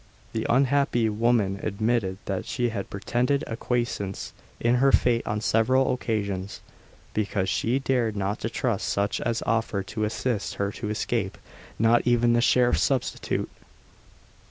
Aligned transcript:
The 0.33 0.47
unhappy 0.49 1.09
woman 1.09 1.59
admitted 1.61 2.17
that 2.25 2.47
she 2.47 2.69
had 2.69 2.89
pretended 2.89 3.43
acquiescence 3.45 4.33
in 4.59 4.77
her 4.77 4.91
fate 4.91 5.21
on 5.27 5.41
several 5.41 5.93
occasions, 5.93 6.59
because 7.13 7.47
she 7.47 7.77
dared 7.77 8.15
not 8.15 8.39
trust 8.39 8.87
such 8.89 9.21
as 9.21 9.43
offered 9.45 9.85
to 9.89 10.03
assist 10.03 10.55
her 10.55 10.71
to 10.71 10.89
escape, 10.89 11.37
not 11.77 12.01
even 12.07 12.33
the 12.33 12.41
sheriff 12.41 12.79
substitute. 12.79 13.51